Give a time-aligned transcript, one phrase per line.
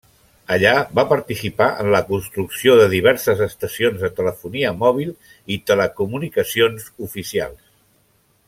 [0.53, 0.69] Allà
[0.99, 5.15] va participar en la construcció de diverses estacions de telefonia mòbil
[5.57, 7.63] i telecomunicacions oficials.